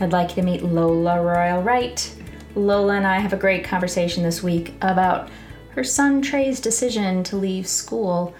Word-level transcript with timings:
I'd 0.00 0.12
like 0.12 0.30
you 0.30 0.36
to 0.36 0.42
meet 0.42 0.62
Lola 0.62 1.22
Royal 1.22 1.62
Wright. 1.62 2.14
Lola 2.54 2.94
and 2.94 3.06
I 3.06 3.18
have 3.18 3.32
a 3.32 3.36
great 3.36 3.64
conversation 3.64 4.22
this 4.22 4.42
week 4.42 4.74
about 4.80 5.28
her 5.70 5.84
son 5.84 6.22
Trey's 6.22 6.60
decision 6.60 7.22
to 7.24 7.36
leave 7.36 7.66
school 7.66 8.34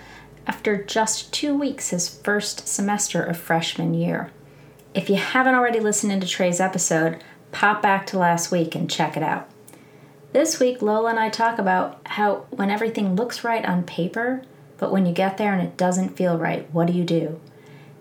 after 0.47 0.83
just 0.83 1.33
two 1.33 1.57
weeks 1.57 1.91
his 1.91 2.09
first 2.09 2.67
semester 2.67 3.23
of 3.23 3.37
freshman 3.37 3.95
year. 3.95 4.33
If 4.93 5.09
you 5.09 5.17
haven't 5.17 5.55
already 5.55 5.81
listened 5.81 6.13
into 6.13 6.27
Trey's 6.27 6.61
episode, 6.61 7.23
pop 7.53 7.81
back 7.81 8.07
to 8.07 8.19
last 8.19 8.51
week 8.51 8.75
and 8.75 8.91
check 8.91 9.17
it 9.17 9.23
out. 9.23 9.49
This 10.33 10.59
week, 10.59 10.83
Lola 10.83 11.11
and 11.11 11.19
I 11.19 11.29
talk 11.29 11.59
about 11.59 12.01
how 12.07 12.47
when 12.51 12.71
everything 12.71 13.15
looks 13.15 13.45
right 13.45 13.65
on 13.65 13.85
paper, 13.85 14.43
but 14.79 14.91
when 14.91 15.07
you 15.07 15.13
get 15.13 15.37
there 15.37 15.53
and 15.53 15.63
it 15.63 15.77
doesn't 15.77 16.17
feel 16.17 16.39
right, 16.39 16.69
what 16.73 16.87
do 16.87 16.93
you 16.93 17.05
do? 17.05 17.41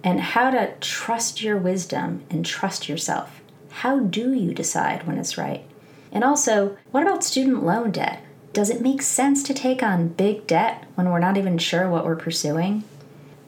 And 0.03 0.19
how 0.19 0.49
to 0.49 0.73
trust 0.79 1.43
your 1.43 1.57
wisdom 1.57 2.23
and 2.29 2.45
trust 2.45 2.89
yourself. 2.89 3.40
How 3.71 3.99
do 3.99 4.33
you 4.33 4.53
decide 4.53 5.07
when 5.07 5.17
it's 5.17 5.37
right? 5.37 5.65
And 6.11 6.23
also, 6.23 6.77
what 6.91 7.03
about 7.03 7.23
student 7.23 7.63
loan 7.63 7.91
debt? 7.91 8.23
Does 8.53 8.69
it 8.69 8.81
make 8.81 9.01
sense 9.01 9.43
to 9.43 9.53
take 9.53 9.81
on 9.81 10.09
big 10.09 10.45
debt 10.45 10.85
when 10.95 11.09
we're 11.09 11.19
not 11.19 11.37
even 11.37 11.57
sure 11.57 11.89
what 11.89 12.05
we're 12.05 12.15
pursuing? 12.15 12.83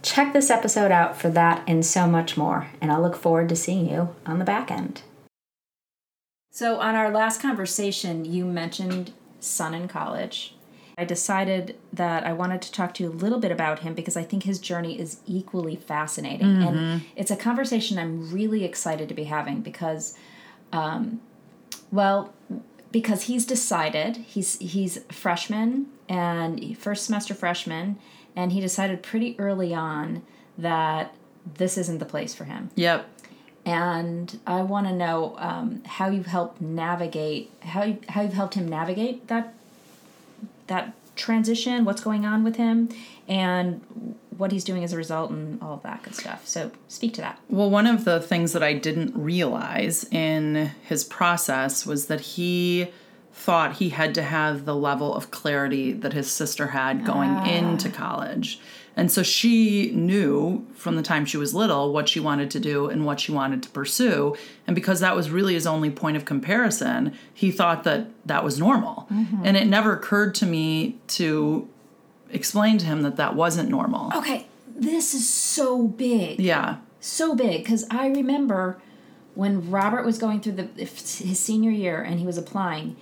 Check 0.02 0.34
this 0.34 0.50
episode 0.50 0.92
out 0.92 1.18
for 1.18 1.30
that 1.30 1.64
and 1.68 1.86
so 1.86 2.08
much 2.08 2.38
more, 2.38 2.68
and 2.82 2.92
I'll 2.92 3.02
look 3.02 3.16
forward 3.16 3.50
to 3.50 3.56
seeing 3.56 3.90
you 3.90 4.16
on 4.26 4.40
the 4.40 4.46
back 4.46 4.72
end. 4.72 5.02
So, 6.52 6.80
on 6.80 6.96
our 6.96 7.10
last 7.10 7.42
conversation, 7.42 8.26
you 8.26 8.46
mentioned 8.46 9.12
son 9.40 9.74
in 9.74 9.88
college. 9.88 10.56
I 10.98 11.06
decided 11.06 11.78
that 11.92 12.26
I 12.26 12.34
wanted 12.34 12.62
to 12.64 12.72
talk 12.72 12.94
to 12.96 13.04
you 13.04 13.10
a 13.10 13.12
little 13.12 13.40
bit 13.40 13.52
about 13.52 13.80
him 13.80 13.94
because 13.94 14.16
I 14.16 14.24
think 14.24 14.44
his 14.44 14.60
journey 14.60 15.00
is 15.00 15.18
equally 15.26 15.76
fascinating. 15.76 16.48
Mm-hmm. 16.48 16.68
And 16.68 17.02
it's 17.16 17.32
a 17.32 17.36
conversation 17.36 17.98
I'm 17.98 18.32
really 18.32 18.64
excited 18.64 19.10
to 19.10 19.16
be 19.16 19.24
having 19.24 19.62
because, 19.62 20.16
um, 20.72 21.22
well, 21.92 22.34
because 22.92 23.24
he's 23.24 23.46
decided 23.46 24.18
he's 24.18 24.60
he's 24.60 25.00
freshman 25.12 25.88
and 26.08 26.78
first 26.78 27.06
semester 27.06 27.34
freshman, 27.34 27.98
and 28.36 28.52
he 28.52 28.62
decided 28.62 29.02
pretty 29.02 29.36
early 29.40 29.74
on 29.74 30.22
that 30.58 31.16
this 31.56 31.78
isn't 31.78 31.98
the 31.98 32.06
place 32.06 32.34
for 32.36 32.46
him. 32.46 32.70
Yep. 32.76 33.10
And 33.66 34.40
I 34.46 34.62
want 34.62 34.88
to 34.88 34.94
know 34.94 35.36
um, 35.38 35.84
how 35.86 36.10
you've 36.10 36.26
helped 36.26 36.62
navigate 36.62 37.50
how 37.62 37.84
you, 37.84 37.98
how 38.10 38.22
you've 38.22 38.34
helped 38.34 38.56
him 38.56 38.68
navigate 38.68 39.28
that 39.28 39.54
that 40.74 40.94
transition, 41.16 41.86
what's 41.86 42.02
going 42.02 42.26
on 42.26 42.44
with 42.44 42.56
him, 42.56 42.90
and 43.28 44.16
what 44.38 44.52
he's 44.52 44.64
doing 44.64 44.84
as 44.84 44.94
a 44.94 44.98
result, 44.98 45.30
and 45.32 45.62
all 45.62 45.76
of 45.76 45.84
that 45.84 46.04
good 46.04 46.16
stuff. 46.16 46.48
So, 46.48 46.72
speak 46.88 47.14
to 47.16 47.22
that. 47.22 47.40
Well, 47.50 47.70
one 47.70 47.88
of 47.88 48.04
the 48.04 48.20
things 48.20 48.54
that 48.54 48.64
I 48.64 48.74
didn't 48.74 49.16
realize 49.16 50.06
in 50.06 50.72
his 50.84 51.04
process 51.04 51.86
was 51.86 52.08
that 52.08 52.22
he 52.22 52.88
thought 53.34 53.78
he 53.78 53.90
had 53.90 54.14
to 54.16 54.22
have 54.22 54.66
the 54.66 54.76
level 54.76 55.14
of 55.14 55.32
clarity 55.32 55.92
that 55.92 56.14
his 56.14 56.32
sister 56.32 56.68
had 56.68 57.06
going 57.06 57.32
ah. 57.32 57.46
into 57.46 57.90
college. 57.90 58.60
And 58.96 59.12
so 59.12 59.24
she 59.24 59.92
knew 59.92 60.68
from 60.76 60.98
the 60.98 61.02
time 61.02 61.26
she 61.26 61.38
was 61.38 61.56
little 61.56 61.92
what 61.92 62.08
she 62.08 62.20
wanted 62.20 62.52
to 62.52 62.60
do 62.60 62.88
and 62.90 63.06
what 63.06 63.20
she 63.20 63.32
wanted 63.32 63.64
to 63.64 63.70
pursue. 63.70 64.36
And 64.68 64.76
because 64.76 65.00
that 65.00 65.16
was 65.16 65.32
really 65.32 65.56
his 65.56 65.66
only 65.66 65.90
point 65.90 66.16
of 66.16 66.26
comparison, 66.26 67.14
he 67.34 67.52
thought 67.52 67.84
that 67.86 68.08
that 68.28 68.44
was 68.44 68.60
normal. 68.60 69.08
Mm-hmm. 69.12 69.42
And 69.44 69.58
it 69.58 69.66
never 69.66 69.94
occurred 69.94 70.36
to 70.36 70.46
me 70.46 71.00
to 71.08 71.68
explain 72.30 72.78
to 72.78 72.86
him 72.86 73.02
that 73.02 73.16
that 73.16 73.36
wasn't 73.36 73.70
normal. 73.70 74.12
Okay, 74.16 74.48
this 74.76 75.16
is 75.16 75.28
so 75.28 75.88
big. 75.88 76.40
Yeah. 76.40 76.78
So 77.00 77.36
big 77.36 77.64
because 77.64 77.86
I 77.90 78.08
remember 78.08 78.80
when 79.34 79.72
Robert 79.72 80.06
was 80.06 80.20
going 80.20 80.40
through 80.40 80.54
the 80.54 80.64
his 80.78 81.40
senior 81.40 81.72
year 81.72 82.02
and 82.02 82.20
he 82.20 82.26
was 82.26 82.38
applying, 82.38 82.96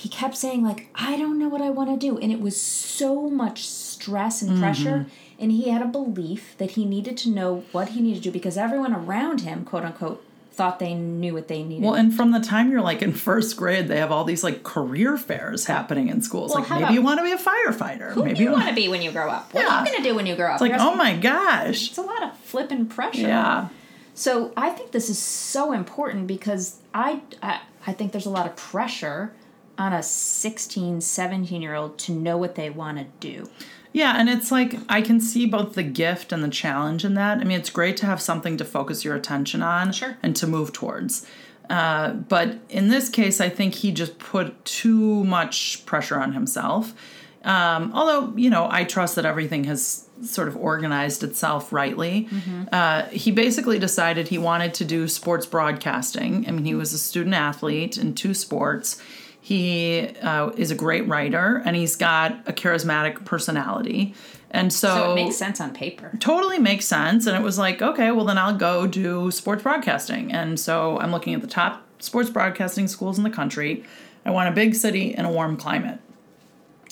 he 0.00 0.08
kept 0.08 0.36
saying 0.36 0.62
like 0.64 0.88
I 0.94 1.16
don't 1.16 1.38
know 1.38 1.48
what 1.48 1.62
I 1.62 1.70
want 1.70 1.90
to 1.90 1.96
do 1.96 2.18
and 2.18 2.32
it 2.32 2.40
was 2.40 2.60
so 2.60 3.28
much 3.28 3.66
stress 3.66 4.42
and 4.42 4.58
pressure 4.58 4.90
mm-hmm 4.90 5.08
and 5.40 5.50
he 5.50 5.70
had 5.70 5.80
a 5.80 5.86
belief 5.86 6.54
that 6.58 6.72
he 6.72 6.84
needed 6.84 7.16
to 7.16 7.30
know 7.30 7.64
what 7.72 7.90
he 7.90 8.02
needed 8.02 8.18
to 8.18 8.24
do 8.24 8.30
because 8.30 8.58
everyone 8.58 8.92
around 8.92 9.40
him, 9.40 9.64
quote 9.64 9.84
unquote, 9.84 10.22
thought 10.52 10.78
they 10.78 10.92
knew 10.92 11.32
what 11.32 11.48
they 11.48 11.62
needed. 11.62 11.82
Well, 11.82 11.94
and 11.94 12.14
from 12.14 12.32
the 12.32 12.40
time 12.40 12.70
you're 12.70 12.82
like 12.82 13.00
in 13.00 13.12
first 13.12 13.56
grade, 13.56 13.88
they 13.88 13.96
have 13.96 14.12
all 14.12 14.24
these 14.24 14.44
like 14.44 14.62
career 14.62 15.16
fairs 15.16 15.64
happening 15.64 16.08
in 16.08 16.20
schools. 16.20 16.50
Well, 16.50 16.60
like 16.60 16.68
maybe 16.68 16.82
about, 16.82 16.92
you 16.92 17.00
want 17.00 17.20
to 17.20 17.24
be 17.24 17.32
a 17.32 17.38
firefighter. 17.38 18.12
Who 18.12 18.24
maybe 18.24 18.36
do 18.36 18.42
you 18.42 18.52
want 18.52 18.68
to 18.68 18.74
be 18.74 18.88
when 18.88 19.00
you 19.00 19.10
grow 19.10 19.30
up? 19.30 19.54
What 19.54 19.64
yeah. 19.64 19.76
are 19.76 19.80
you 19.80 19.90
going 19.90 20.02
to 20.02 20.08
do 20.10 20.14
when 20.14 20.26
you 20.26 20.36
grow 20.36 20.48
up? 20.48 20.60
It's 20.60 20.60
like, 20.60 20.78
oh 20.78 20.94
my 20.94 21.16
gosh. 21.16 21.88
It's 21.88 21.98
a 21.98 22.02
lot 22.02 22.22
of 22.22 22.36
flipping 22.40 22.84
pressure. 22.84 23.22
Yeah. 23.22 23.68
So 24.14 24.52
I 24.58 24.68
think 24.68 24.90
this 24.90 25.08
is 25.08 25.18
so 25.18 25.72
important 25.72 26.26
because 26.26 26.76
I, 26.92 27.22
I, 27.42 27.62
I 27.86 27.94
think 27.94 28.12
there's 28.12 28.26
a 28.26 28.30
lot 28.30 28.44
of 28.44 28.54
pressure 28.56 29.32
on 29.80 29.94
a 29.94 30.02
16, 30.02 31.00
17 31.00 31.62
year 31.62 31.74
old 31.74 31.96
to 31.98 32.12
know 32.12 32.36
what 32.36 32.54
they 32.54 32.68
want 32.68 32.98
to 32.98 33.06
do. 33.18 33.48
Yeah, 33.92 34.14
and 34.16 34.28
it's 34.28 34.52
like 34.52 34.76
I 34.88 35.00
can 35.00 35.20
see 35.20 35.46
both 35.46 35.74
the 35.74 35.82
gift 35.82 36.32
and 36.32 36.44
the 36.44 36.48
challenge 36.48 37.04
in 37.04 37.14
that. 37.14 37.38
I 37.38 37.44
mean, 37.44 37.58
it's 37.58 37.70
great 37.70 37.96
to 37.98 38.06
have 38.06 38.20
something 38.20 38.56
to 38.58 38.64
focus 38.64 39.04
your 39.04 39.16
attention 39.16 39.62
on 39.62 39.92
sure. 39.92 40.16
and 40.22 40.36
to 40.36 40.46
move 40.46 40.72
towards. 40.72 41.26
Uh, 41.68 42.12
but 42.12 42.58
in 42.68 42.88
this 42.88 43.08
case, 43.08 43.40
I 43.40 43.48
think 43.48 43.74
he 43.76 43.90
just 43.90 44.18
put 44.18 44.64
too 44.64 45.24
much 45.24 45.84
pressure 45.86 46.20
on 46.20 46.34
himself. 46.34 46.94
Um, 47.42 47.92
although, 47.94 48.36
you 48.36 48.50
know, 48.50 48.68
I 48.70 48.84
trust 48.84 49.16
that 49.16 49.24
everything 49.24 49.64
has 49.64 50.08
sort 50.22 50.48
of 50.48 50.56
organized 50.56 51.24
itself 51.24 51.72
rightly. 51.72 52.28
Mm-hmm. 52.30 52.64
Uh, 52.70 53.04
he 53.06 53.30
basically 53.30 53.78
decided 53.78 54.28
he 54.28 54.36
wanted 54.36 54.74
to 54.74 54.84
do 54.84 55.08
sports 55.08 55.46
broadcasting. 55.46 56.44
I 56.46 56.50
mean, 56.50 56.66
he 56.66 56.74
was 56.74 56.92
a 56.92 56.98
student 56.98 57.34
athlete 57.34 57.96
in 57.96 58.14
two 58.14 58.34
sports 58.34 59.00
he 59.40 60.08
uh, 60.22 60.50
is 60.56 60.70
a 60.70 60.74
great 60.74 61.08
writer 61.08 61.62
and 61.64 61.74
he's 61.74 61.96
got 61.96 62.32
a 62.46 62.52
charismatic 62.52 63.24
personality. 63.24 64.14
And 64.50 64.72
so, 64.72 64.88
so 64.88 65.12
it 65.12 65.14
makes 65.14 65.36
sense 65.36 65.60
on 65.60 65.72
paper. 65.72 66.12
Totally 66.18 66.58
makes 66.58 66.84
sense. 66.84 67.26
And 67.26 67.36
it 67.36 67.42
was 67.42 67.58
like, 67.58 67.80
okay, 67.80 68.10
well, 68.10 68.24
then 68.24 68.36
I'll 68.36 68.56
go 68.56 68.86
do 68.86 69.30
sports 69.30 69.62
broadcasting. 69.62 70.32
And 70.32 70.58
so 70.58 70.98
I'm 70.98 71.12
looking 71.12 71.34
at 71.34 71.40
the 71.40 71.46
top 71.46 71.86
sports 72.00 72.30
broadcasting 72.30 72.88
schools 72.88 73.16
in 73.16 73.24
the 73.24 73.30
country. 73.30 73.84
I 74.24 74.30
want 74.30 74.48
a 74.48 74.52
big 74.52 74.74
city 74.74 75.14
and 75.14 75.26
a 75.26 75.30
warm 75.30 75.56
climate. 75.56 76.00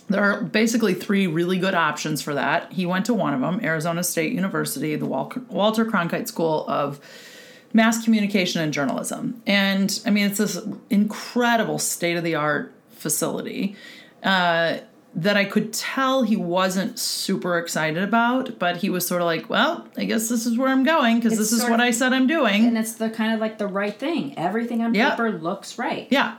There 0.08 0.22
are 0.22 0.42
basically 0.42 0.94
three 0.94 1.26
really 1.26 1.58
good 1.58 1.74
options 1.74 2.22
for 2.22 2.32
that. 2.32 2.72
He 2.72 2.86
went 2.86 3.04
to 3.06 3.14
one 3.14 3.34
of 3.34 3.40
them, 3.40 3.60
Arizona 3.62 4.02
State 4.02 4.32
University, 4.32 4.96
the 4.96 5.04
Walter 5.04 5.84
Cronkite 5.84 6.28
School 6.28 6.64
of 6.66 6.98
mass 7.72 8.02
communication 8.04 8.62
and 8.62 8.72
journalism. 8.72 9.42
And 9.46 10.00
I 10.06 10.10
mean, 10.10 10.26
it's 10.26 10.38
this 10.38 10.58
incredible 10.90 11.78
state 11.78 12.16
of 12.16 12.24
the 12.24 12.34
art 12.34 12.72
facility 12.90 13.76
uh, 14.22 14.78
that 15.14 15.36
I 15.36 15.44
could 15.44 15.72
tell 15.72 16.22
he 16.22 16.36
wasn't 16.36 16.98
super 16.98 17.58
excited 17.58 18.02
about, 18.02 18.58
but 18.58 18.76
he 18.76 18.90
was 18.90 19.06
sort 19.06 19.20
of 19.20 19.26
like, 19.26 19.48
well, 19.48 19.86
I 19.96 20.04
guess 20.04 20.28
this 20.28 20.46
is 20.46 20.56
where 20.58 20.68
I'm 20.68 20.84
going 20.84 21.16
because 21.16 21.38
this 21.38 21.52
is 21.52 21.62
what 21.62 21.74
of, 21.74 21.80
I 21.80 21.90
said 21.90 22.12
I'm 22.12 22.26
doing. 22.26 22.66
And 22.66 22.76
it's 22.76 22.94
the 22.94 23.10
kind 23.10 23.32
of 23.32 23.40
like 23.40 23.58
the 23.58 23.66
right 23.66 23.96
thing. 23.98 24.38
Everything 24.38 24.82
on 24.82 24.94
yeah. 24.94 25.10
paper 25.10 25.32
looks 25.32 25.78
right. 25.78 26.06
Yeah. 26.10 26.36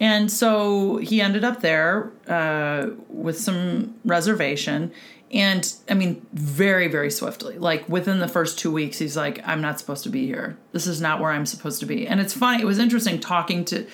And 0.00 0.32
so 0.32 0.96
he 0.96 1.20
ended 1.20 1.44
up 1.44 1.60
there 1.60 2.10
uh, 2.26 2.88
with 3.08 3.38
some 3.38 3.94
reservation 4.04 4.92
and 5.32 5.72
I 5.88 5.94
mean, 5.94 6.26
very, 6.32 6.88
very 6.88 7.10
swiftly. 7.10 7.56
Like 7.56 7.88
within 7.88 8.18
the 8.18 8.26
first 8.26 8.58
two 8.58 8.72
weeks, 8.72 8.98
he's 8.98 9.16
like, 9.16 9.40
I'm 9.46 9.60
not 9.60 9.78
supposed 9.78 10.02
to 10.04 10.08
be 10.08 10.26
here. 10.26 10.58
This 10.72 10.86
is 10.86 11.00
not 11.00 11.20
where 11.20 11.30
I'm 11.30 11.46
supposed 11.46 11.78
to 11.80 11.86
be. 11.86 12.06
And 12.06 12.20
it's 12.20 12.34
funny, 12.34 12.62
it 12.62 12.66
was 12.66 12.78
interesting 12.78 13.20
talking 13.20 13.64
to, 13.66 13.86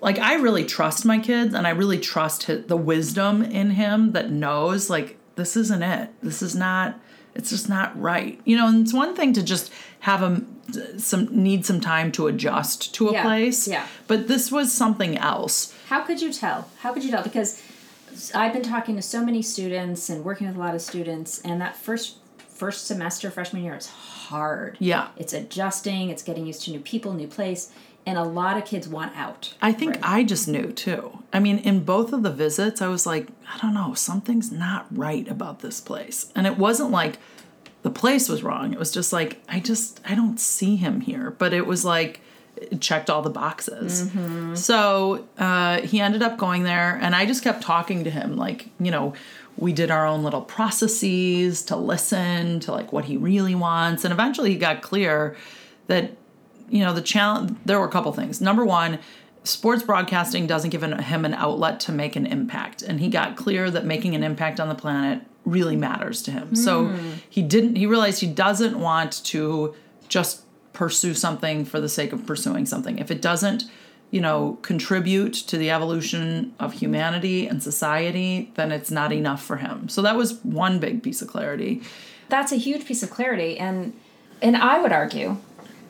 like, 0.00 0.18
I 0.18 0.34
really 0.34 0.64
trust 0.64 1.06
my 1.06 1.18
kids 1.18 1.54
and 1.54 1.66
I 1.66 1.70
really 1.70 1.98
trust 1.98 2.44
his, 2.44 2.66
the 2.66 2.76
wisdom 2.76 3.42
in 3.42 3.70
him 3.70 4.12
that 4.12 4.30
knows, 4.30 4.90
like, 4.90 5.16
this 5.36 5.56
isn't 5.56 5.82
it. 5.82 6.10
This 6.22 6.42
is 6.42 6.54
not, 6.54 7.00
it's 7.34 7.48
just 7.48 7.70
not 7.70 7.98
right. 7.98 8.38
You 8.44 8.58
know, 8.58 8.68
and 8.68 8.82
it's 8.82 8.92
one 8.92 9.16
thing 9.16 9.32
to 9.32 9.42
just 9.42 9.72
have 10.02 10.20
him 10.20 10.60
some 10.98 11.28
need 11.30 11.64
some 11.64 11.80
time 11.80 12.10
to 12.10 12.26
adjust 12.26 12.92
to 12.94 13.08
a 13.08 13.12
yeah, 13.12 13.22
place. 13.22 13.68
Yeah. 13.68 13.86
But 14.08 14.26
this 14.26 14.50
was 14.50 14.72
something 14.72 15.16
else. 15.16 15.76
How 15.86 16.02
could 16.02 16.20
you 16.20 16.32
tell? 16.32 16.68
How 16.80 16.92
could 16.92 17.04
you 17.04 17.10
tell? 17.10 17.22
Because 17.22 17.62
I've 18.34 18.52
been 18.52 18.64
talking 18.64 18.96
to 18.96 19.02
so 19.02 19.24
many 19.24 19.42
students 19.42 20.10
and 20.10 20.24
working 20.24 20.48
with 20.48 20.56
a 20.56 20.58
lot 20.58 20.74
of 20.74 20.82
students, 20.82 21.40
and 21.42 21.60
that 21.60 21.76
first 21.76 22.16
first 22.48 22.86
semester 22.86 23.30
freshman 23.30 23.62
year 23.62 23.76
is 23.76 23.86
hard. 23.86 24.76
Yeah. 24.80 25.08
It's 25.16 25.32
adjusting, 25.32 26.10
it's 26.10 26.22
getting 26.22 26.46
used 26.46 26.64
to 26.64 26.72
new 26.72 26.80
people, 26.80 27.12
new 27.12 27.28
place, 27.28 27.72
and 28.04 28.18
a 28.18 28.24
lot 28.24 28.56
of 28.56 28.64
kids 28.64 28.88
want 28.88 29.16
out. 29.16 29.54
I 29.62 29.72
think 29.72 29.98
I 30.02 30.24
just 30.24 30.48
knew 30.48 30.72
too. 30.72 31.22
I 31.32 31.38
mean, 31.38 31.58
in 31.58 31.84
both 31.84 32.12
of 32.12 32.24
the 32.24 32.30
visits, 32.30 32.82
I 32.82 32.88
was 32.88 33.06
like, 33.06 33.28
I 33.52 33.58
don't 33.58 33.74
know, 33.74 33.94
something's 33.94 34.50
not 34.50 34.86
right 34.90 35.28
about 35.28 35.60
this 35.60 35.80
place. 35.80 36.32
And 36.34 36.46
it 36.46 36.58
wasn't 36.58 36.90
like 36.90 37.18
the 37.82 37.90
place 37.90 38.28
was 38.28 38.42
wrong. 38.42 38.72
It 38.72 38.78
was 38.78 38.90
just 38.92 39.12
like, 39.12 39.42
I 39.48 39.60
just, 39.60 40.00
I 40.08 40.14
don't 40.14 40.38
see 40.38 40.76
him 40.76 41.00
here. 41.00 41.30
But 41.32 41.52
it 41.52 41.66
was 41.66 41.84
like, 41.84 42.20
it 42.56 42.80
checked 42.80 43.10
all 43.10 43.22
the 43.22 43.30
boxes. 43.30 44.08
So 44.54 45.26
uh, 45.38 45.80
he 45.80 46.00
ended 46.00 46.22
up 46.22 46.36
going 46.38 46.62
there, 46.64 46.98
and 47.00 47.14
I 47.14 47.26
just 47.26 47.42
kept 47.42 47.62
talking 47.62 48.04
to 48.04 48.10
him. 48.10 48.36
Like, 48.36 48.68
you 48.78 48.90
know, 48.90 49.14
we 49.56 49.72
did 49.72 49.90
our 49.90 50.06
own 50.06 50.22
little 50.22 50.42
processes 50.42 51.62
to 51.62 51.76
listen 51.76 52.60
to 52.60 52.72
like 52.72 52.92
what 52.92 53.06
he 53.06 53.16
really 53.16 53.54
wants. 53.54 54.04
And 54.04 54.12
eventually 54.12 54.50
he 54.50 54.56
got 54.56 54.82
clear 54.82 55.36
that 55.88 56.16
you 56.72 56.80
know 56.80 56.92
the 56.92 57.02
challenge 57.02 57.56
there 57.64 57.78
were 57.78 57.86
a 57.86 57.90
couple 57.90 58.12
things 58.12 58.40
number 58.40 58.64
one 58.64 58.98
sports 59.44 59.82
broadcasting 59.82 60.46
doesn't 60.46 60.70
give 60.70 60.82
him 60.82 61.24
an 61.24 61.34
outlet 61.34 61.78
to 61.80 61.92
make 61.92 62.16
an 62.16 62.26
impact 62.26 62.82
and 62.82 62.98
he 62.98 63.08
got 63.08 63.36
clear 63.36 63.70
that 63.70 63.84
making 63.84 64.14
an 64.14 64.22
impact 64.22 64.58
on 64.58 64.68
the 64.68 64.74
planet 64.74 65.22
really 65.44 65.76
matters 65.76 66.22
to 66.22 66.30
him. 66.30 66.54
So 66.54 66.86
hmm. 66.86 67.12
he 67.28 67.42
didn't 67.42 67.76
he 67.76 67.86
realized 67.86 68.20
he 68.20 68.26
doesn't 68.26 68.78
want 68.78 69.24
to 69.24 69.74
just 70.08 70.42
pursue 70.72 71.14
something 71.14 71.64
for 71.64 71.80
the 71.80 71.88
sake 71.88 72.12
of 72.12 72.26
pursuing 72.26 72.66
something. 72.66 72.98
If 72.98 73.10
it 73.10 73.20
doesn't 73.20 73.64
you 74.10 74.20
know 74.20 74.58
contribute 74.62 75.32
to 75.32 75.56
the 75.56 75.70
evolution 75.70 76.54
of 76.60 76.74
humanity 76.74 77.46
and 77.46 77.62
society 77.62 78.52
then 78.54 78.70
it's 78.70 78.90
not 78.90 79.12
enough 79.12 79.42
for 79.42 79.56
him. 79.56 79.88
So 79.88 80.02
that 80.02 80.16
was 80.16 80.34
one 80.44 80.78
big 80.78 81.02
piece 81.02 81.22
of 81.22 81.28
clarity. 81.28 81.82
That's 82.28 82.52
a 82.52 82.56
huge 82.56 82.86
piece 82.86 83.02
of 83.02 83.10
clarity, 83.10 83.58
and 83.58 83.92
and 84.40 84.56
I 84.56 84.80
would 84.80 84.92
argue, 84.92 85.36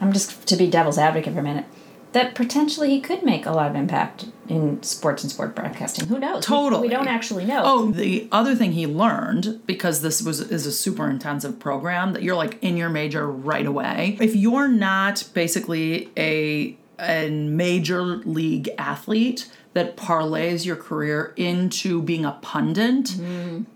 I'm 0.00 0.12
just 0.12 0.46
to 0.48 0.56
be 0.56 0.68
devil's 0.68 0.98
advocate 0.98 1.34
for 1.34 1.40
a 1.40 1.42
minute, 1.42 1.66
that 2.12 2.34
potentially 2.34 2.90
he 2.90 3.00
could 3.00 3.22
make 3.22 3.46
a 3.46 3.52
lot 3.52 3.70
of 3.70 3.76
impact 3.76 4.26
in 4.48 4.82
sports 4.82 5.22
and 5.22 5.32
sport 5.32 5.54
broadcasting. 5.56 6.06
Who 6.08 6.18
knows? 6.18 6.36
We- 6.36 6.42
Totally. 6.42 6.82
We, 6.82 6.88
don't 6.88 7.08
actually 7.08 7.44
know. 7.44 7.62
Oh, 7.64 7.90
the 7.90 8.28
other 8.30 8.54
thing 8.54 8.72
he 8.72 8.86
learned 8.86 9.62
because 9.66 10.02
this 10.02 10.22
was 10.22 10.40
is 10.40 10.66
a 10.66 10.72
super 10.72 11.08
intensive 11.08 11.58
program 11.58 12.12
that 12.12 12.22
you're 12.22 12.36
like 12.36 12.58
in 12.62 12.76
your 12.76 12.88
major 12.90 13.26
right 13.26 13.64
away. 13.66 14.18
If 14.20 14.34
you're 14.36 14.68
not 14.68 15.28
basically 15.34 16.10
a 16.16 16.76
a 17.00 17.30
major 17.30 18.02
league 18.02 18.68
athlete 18.78 19.50
that 19.72 19.96
parlays 19.96 20.66
your 20.66 20.76
career 20.76 21.32
into 21.36 22.02
being 22.02 22.24
a 22.26 22.32
pundit, 22.42 23.16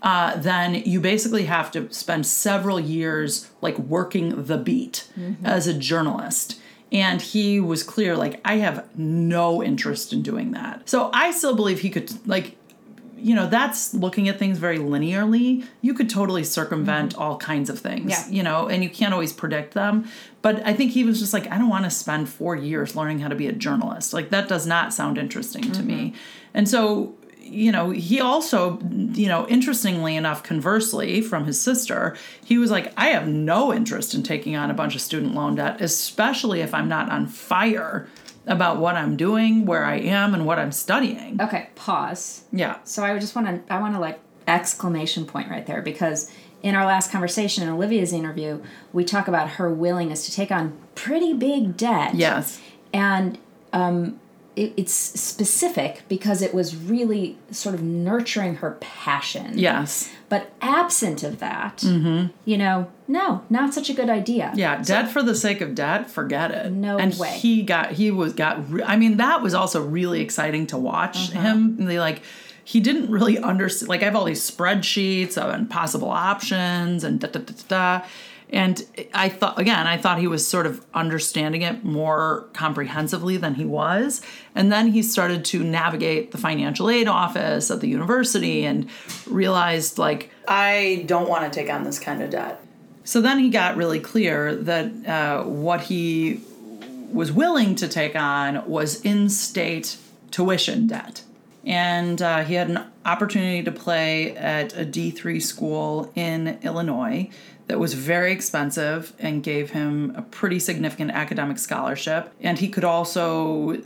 uh, 0.03 0.35
then 0.37 0.75
you 0.75 1.01
basically 1.01 1.45
have 1.45 1.71
to 1.71 1.91
spend 1.91 2.25
several 2.25 2.79
years 2.79 3.49
like 3.61 3.77
working 3.79 4.45
the 4.45 4.57
beat 4.57 5.07
as 5.43 5.65
a 5.67 5.73
journalist. 5.73 6.59
And 6.91 7.21
he 7.21 7.59
was 7.59 7.83
clear, 7.83 8.15
like, 8.15 8.39
I 8.45 8.57
have 8.57 8.87
no 8.97 9.61
interest 9.61 10.13
in 10.13 10.21
doing 10.21 10.51
that. 10.51 10.87
So 10.87 11.09
I 11.13 11.31
still 11.31 11.55
believe 11.55 11.81
he 11.81 11.89
could, 11.89 12.25
like, 12.27 12.55
you 13.17 13.35
know, 13.35 13.47
that's 13.47 13.93
looking 13.93 14.29
at 14.29 14.39
things 14.39 14.57
very 14.57 14.77
linearly. 14.77 15.65
You 15.81 15.93
could 15.93 16.09
totally 16.09 16.43
circumvent 16.43 17.13
mm-hmm. 17.13 17.21
all 17.21 17.37
kinds 17.37 17.69
of 17.69 17.79
things, 17.79 18.11
Yeah. 18.11 18.27
you 18.29 18.43
know, 18.43 18.67
and 18.67 18.83
you 18.83 18.89
can't 18.89 19.13
always 19.13 19.33
predict 19.33 19.73
them. 19.73 20.07
But 20.41 20.65
I 20.65 20.73
think 20.73 20.91
he 20.91 21.03
was 21.03 21.19
just 21.19 21.33
like, 21.33 21.51
I 21.51 21.57
don't 21.57 21.69
want 21.69 21.85
to 21.85 21.89
spend 21.91 22.29
four 22.29 22.55
years 22.55 22.95
learning 22.95 23.19
how 23.19 23.27
to 23.27 23.35
be 23.35 23.47
a 23.47 23.51
journalist. 23.51 24.13
Like, 24.13 24.29
that 24.29 24.47
does 24.47 24.65
not 24.65 24.93
sound 24.93 25.17
interesting 25.17 25.71
to 25.71 25.83
me. 25.83 25.95
Mm-hmm. 25.95 26.17
And 26.53 26.69
so, 26.69 27.15
you 27.47 27.71
know, 27.71 27.89
he 27.89 28.19
also, 28.19 28.79
you 28.89 29.27
know, 29.27 29.47
interestingly 29.47 30.15
enough, 30.15 30.43
conversely 30.43 31.21
from 31.21 31.45
his 31.45 31.59
sister, 31.59 32.15
he 32.43 32.57
was 32.57 32.71
like, 32.71 32.93
I 32.97 33.07
have 33.07 33.27
no 33.27 33.73
interest 33.73 34.13
in 34.13 34.23
taking 34.23 34.55
on 34.55 34.69
a 34.69 34.73
bunch 34.73 34.95
of 34.95 35.01
student 35.01 35.35
loan 35.35 35.55
debt, 35.55 35.81
especially 35.81 36.61
if 36.61 36.73
I'm 36.73 36.87
not 36.87 37.09
on 37.09 37.27
fire 37.27 38.07
about 38.45 38.77
what 38.77 38.95
I'm 38.95 39.17
doing, 39.17 39.65
where 39.65 39.83
I 39.83 39.97
am, 39.97 40.33
and 40.33 40.45
what 40.45 40.57
I'm 40.57 40.71
studying. 40.71 41.41
Okay, 41.41 41.69
pause. 41.75 42.43
Yeah. 42.51 42.77
So 42.83 43.03
I 43.03 43.17
just 43.19 43.35
want 43.35 43.47
to 43.47 43.73
I 43.73 43.79
want 43.79 43.93
to 43.95 43.99
like 43.99 44.19
exclamation 44.47 45.25
point 45.25 45.49
right 45.49 45.65
there 45.65 45.81
because 45.81 46.31
in 46.63 46.73
our 46.73 46.85
last 46.85 47.11
conversation 47.11 47.63
in 47.63 47.69
Olivia's 47.69 48.13
interview, 48.13 48.63
we 48.93 49.03
talk 49.03 49.27
about 49.27 49.51
her 49.51 49.71
willingness 49.71 50.25
to 50.25 50.31
take 50.31 50.51
on 50.51 50.77
pretty 50.95 51.33
big 51.33 51.77
debt. 51.77 52.15
Yes. 52.15 52.59
And 52.93 53.37
um, 53.73 54.19
it, 54.57 54.73
it's 54.75 54.93
specific 54.93 56.01
because 56.09 56.41
it 56.41 56.53
was 56.53 56.75
really 56.75 57.37
sort 57.51 57.75
of 57.75 57.81
nurturing 57.81 58.55
her 58.55 58.71
passion. 58.79 59.57
Yes. 59.57 60.09
But 60.29 60.51
absent 60.61 61.23
of 61.23 61.39
that, 61.39 61.81
you 61.83 62.57
know, 62.57 62.91
no, 63.07 63.43
not 63.49 63.73
such 63.73 63.89
a 63.89 63.93
good 63.93 64.09
idea. 64.09 64.51
Yeah, 64.55 64.81
debt 64.81 65.09
for 65.09 65.23
the 65.23 65.35
sake 65.35 65.61
of 65.61 65.73
debt, 65.75 66.09
forget 66.09 66.51
it. 66.51 66.71
No 66.71 66.97
and 66.97 67.13
way. 67.17 67.29
he 67.37 67.63
got 67.63 67.91
he 67.93 68.11
was 68.11 68.33
got. 68.33 68.69
Re- 68.69 68.83
I 68.83 68.97
mean, 68.97 69.17
that 69.17 69.41
was 69.41 69.53
also 69.53 69.81
really 69.85 70.19
exciting 70.21 70.67
to 70.67 70.77
watch 70.77 71.29
Uh-huh. 71.29 71.39
him. 71.39 71.77
And 71.79 71.87
they 71.87 71.99
like 71.99 72.21
he 72.65 72.81
didn't 72.81 73.09
really 73.09 73.37
understand. 73.39 73.87
Like 73.87 74.01
I 74.01 74.05
have 74.05 74.15
all 74.17 74.25
these 74.25 74.43
spreadsheets 74.51 75.37
and 75.37 75.69
possible 75.69 76.09
options 76.09 77.05
and 77.05 77.19
da 77.21 77.27
da 77.29 77.39
da 77.39 77.53
da. 77.69 77.99
da. 78.01 78.05
And 78.49 78.85
I 79.13 79.27
thought 79.29 79.59
again, 79.59 79.87
I 79.87 79.97
thought 79.97 80.19
he 80.19 80.27
was 80.27 80.47
sort 80.47 80.65
of 80.65 80.85
understanding 80.93 81.63
it 81.63 81.83
more 81.83 82.47
comprehensively 82.53 83.37
than 83.37 83.55
he 83.55 83.65
was. 83.65 84.21
And 84.55 84.71
then 84.71 84.91
he 84.91 85.03
started 85.03 85.43
to 85.45 85.63
navigate 85.63 86.31
the 86.31 86.37
financial 86.37 86.89
aid 86.89 87.07
office 87.07 87.69
at 87.69 87.81
the 87.81 87.87
university 87.87 88.65
and 88.65 88.89
realized 89.25 89.97
like 89.97 90.31
I 90.47 91.03
don't 91.07 91.27
want 91.27 91.51
to 91.51 91.59
take 91.59 91.69
on 91.69 91.83
this 91.83 91.99
kind 91.99 92.23
of 92.23 92.29
debt. 92.29 92.63
So 93.03 93.21
then 93.21 93.39
he 93.39 93.49
got 93.49 93.77
really 93.77 93.99
clear 93.99 94.55
that 94.55 95.05
uh, 95.05 95.43
what 95.43 95.81
he 95.81 96.41
was 97.11 97.31
willing 97.31 97.75
to 97.75 97.87
take 97.87 98.15
on 98.15 98.67
was 98.69 99.01
in 99.01 99.29
state 99.29 99.97
tuition 100.31 100.87
debt. 100.87 101.23
And 101.65 102.21
uh, 102.21 102.43
he 102.43 102.55
had 102.55 102.69
an 102.69 102.85
opportunity 103.07 103.63
to 103.63 103.71
play 103.71 104.35
at 104.35 104.73
a 104.77 104.85
D3 104.85 105.41
school 105.41 106.11
in 106.13 106.59
Illinois 106.61 107.29
that 107.67 107.79
was 107.79 107.93
very 107.93 108.31
expensive 108.31 109.13
and 109.17 109.41
gave 109.43 109.71
him 109.71 110.13
a 110.15 110.21
pretty 110.21 110.59
significant 110.59 111.11
academic 111.11 111.57
scholarship. 111.57 112.33
And 112.41 112.59
he 112.59 112.69
could 112.69 112.83
also 112.83 113.81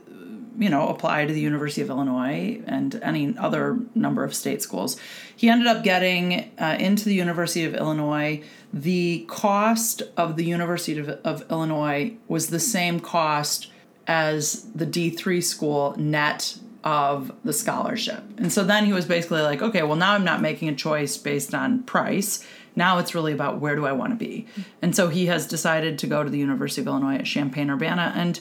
you 0.57 0.69
know, 0.69 0.89
apply 0.89 1.25
to 1.25 1.33
the 1.33 1.39
University 1.39 1.81
of 1.81 1.89
Illinois 1.89 2.61
and 2.67 2.95
any 3.01 3.35
other 3.37 3.79
number 3.95 4.23
of 4.23 4.35
state 4.35 4.61
schools. 4.61 4.99
He 5.35 5.49
ended 5.49 5.67
up 5.67 5.83
getting 5.83 6.51
uh, 6.59 6.75
into 6.79 7.05
the 7.05 7.15
University 7.15 7.63
of 7.65 7.73
Illinois. 7.73 8.43
The 8.73 9.25
cost 9.27 10.03
of 10.17 10.35
the 10.35 10.43
University 10.43 10.99
of, 10.99 11.09
of 11.09 11.49
Illinois 11.49 12.13
was 12.27 12.47
the 12.47 12.59
same 12.59 12.99
cost 12.99 13.71
as 14.07 14.63
the 14.75 14.85
D3 14.85 15.43
school 15.43 15.95
net 15.97 16.57
of 16.83 17.31
the 17.43 17.53
scholarship. 17.53 18.23
And 18.37 18.51
so 18.51 18.63
then 18.63 18.85
he 18.85 18.93
was 18.93 19.05
basically 19.05 19.41
like, 19.41 19.61
okay, 19.61 19.83
well, 19.83 19.95
now 19.95 20.13
I'm 20.13 20.23
not 20.23 20.41
making 20.41 20.69
a 20.69 20.75
choice 20.75 21.17
based 21.17 21.53
on 21.53 21.83
price. 21.83 22.45
Now 22.75 22.97
it's 22.97 23.13
really 23.13 23.33
about 23.33 23.59
where 23.59 23.75
do 23.75 23.85
I 23.85 23.91
want 23.91 24.11
to 24.11 24.17
be. 24.17 24.47
And 24.81 24.95
so 24.95 25.09
he 25.09 25.27
has 25.27 25.45
decided 25.45 25.99
to 25.99 26.07
go 26.07 26.23
to 26.23 26.29
the 26.29 26.39
University 26.39 26.81
of 26.81 26.87
Illinois 26.87 27.15
at 27.15 27.25
Champaign 27.25 27.69
Urbana. 27.69 28.13
And 28.15 28.39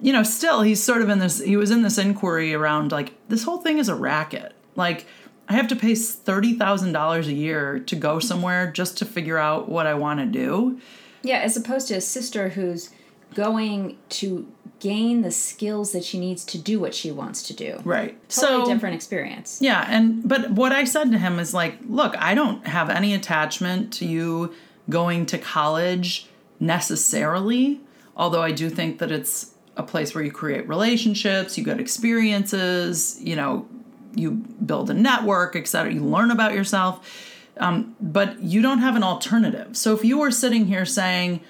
you 0.00 0.12
know, 0.12 0.22
still 0.22 0.62
he's 0.62 0.82
sort 0.82 1.02
of 1.02 1.08
in 1.08 1.18
this 1.18 1.40
he 1.40 1.56
was 1.56 1.70
in 1.70 1.82
this 1.82 1.98
inquiry 1.98 2.54
around 2.54 2.92
like 2.92 3.12
this 3.28 3.42
whole 3.42 3.58
thing 3.58 3.78
is 3.78 3.88
a 3.88 3.94
racket. 3.94 4.54
Like 4.76 5.06
I 5.48 5.54
have 5.54 5.68
to 5.68 5.76
pay 5.76 5.92
$30,000 5.92 7.26
a 7.26 7.32
year 7.32 7.78
to 7.80 7.96
go 7.96 8.18
somewhere 8.18 8.70
just 8.70 8.98
to 8.98 9.04
figure 9.04 9.38
out 9.38 9.68
what 9.68 9.86
I 9.86 9.94
want 9.94 10.20
to 10.20 10.26
do. 10.26 10.80
Yeah, 11.22 11.38
as 11.38 11.56
opposed 11.56 11.88
to 11.88 11.94
a 11.94 12.00
sister 12.00 12.50
who's 12.50 12.90
going 13.34 13.98
to 14.10 14.46
gain 14.80 15.22
the 15.22 15.30
skills 15.30 15.92
that 15.92 16.04
she 16.04 16.18
needs 16.18 16.44
to 16.44 16.58
do 16.58 16.78
what 16.78 16.94
she 16.94 17.10
wants 17.10 17.42
to 17.42 17.54
do. 17.54 17.80
Right. 17.84 18.16
Totally 18.28 18.64
so 18.64 18.72
different 18.72 18.94
experience. 18.94 19.58
Yeah, 19.60 19.84
and 19.88 20.26
but 20.26 20.52
what 20.52 20.72
I 20.72 20.84
said 20.84 21.10
to 21.12 21.18
him 21.18 21.38
is 21.38 21.52
like, 21.52 21.78
look, 21.88 22.16
I 22.18 22.34
don't 22.34 22.66
have 22.66 22.90
any 22.90 23.14
attachment 23.14 23.92
to 23.94 24.06
you 24.06 24.54
going 24.88 25.26
to 25.26 25.38
college 25.38 26.28
necessarily, 26.60 27.80
although 28.16 28.42
I 28.42 28.52
do 28.52 28.70
think 28.70 28.98
that 28.98 29.10
it's 29.10 29.54
a 29.76 29.82
place 29.82 30.14
where 30.14 30.24
you 30.24 30.32
create 30.32 30.68
relationships, 30.68 31.56
you 31.56 31.64
get 31.64 31.78
experiences, 31.78 33.18
you 33.20 33.36
know, 33.36 33.66
you 34.14 34.32
build 34.32 34.90
a 34.90 34.94
network, 34.94 35.54
etc. 35.54 35.92
You 35.92 36.04
learn 36.04 36.30
about 36.30 36.54
yourself. 36.54 37.24
Um, 37.58 37.96
but 38.00 38.40
you 38.40 38.62
don't 38.62 38.78
have 38.78 38.94
an 38.94 39.02
alternative. 39.02 39.76
So 39.76 39.92
if 39.92 40.04
you 40.04 40.18
were 40.18 40.30
sitting 40.30 40.66
here 40.66 40.84
saying, 40.84 41.40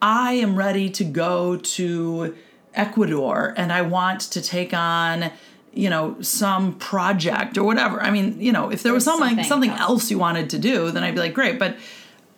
I 0.00 0.32
am 0.34 0.56
ready 0.56 0.90
to 0.90 1.04
go 1.04 1.56
to 1.56 2.36
Ecuador 2.74 3.54
and 3.56 3.72
I 3.72 3.82
want 3.82 4.20
to 4.20 4.40
take 4.40 4.72
on, 4.72 5.30
you 5.72 5.90
know, 5.90 6.20
some 6.20 6.74
project 6.78 7.58
or 7.58 7.64
whatever. 7.64 8.00
I 8.00 8.10
mean, 8.10 8.40
you 8.40 8.52
know, 8.52 8.70
if 8.70 8.82
there 8.82 8.92
was 8.92 9.04
something 9.04 9.28
something 9.28 9.44
something 9.44 9.70
else. 9.70 9.80
else 9.80 10.10
you 10.10 10.18
wanted 10.18 10.50
to 10.50 10.58
do, 10.58 10.90
then 10.90 11.02
I'd 11.02 11.14
be 11.14 11.20
like, 11.20 11.34
great. 11.34 11.58
But 11.58 11.76